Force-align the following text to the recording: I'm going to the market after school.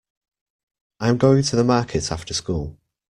I'm 0.99 1.19
going 1.19 1.43
to 1.43 1.55
the 1.55 1.63
market 1.63 2.11
after 2.11 2.33
school. 2.33 2.79